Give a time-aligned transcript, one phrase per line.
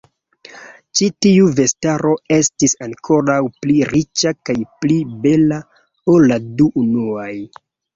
[0.99, 5.65] Ĉi tiu vestaro estis ankoraŭ pli riĉa kaj pli bela
[6.17, 7.35] ol la du unuaj.